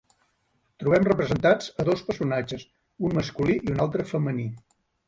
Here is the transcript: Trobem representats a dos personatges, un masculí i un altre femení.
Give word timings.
Trobem 0.83 1.05
representats 1.09 1.69
a 1.83 1.87
dos 1.91 2.03
personatges, 2.09 2.67
un 3.11 3.17
masculí 3.21 3.61
i 3.69 3.73
un 3.77 3.89
altre 3.89 4.13
femení. 4.17 4.53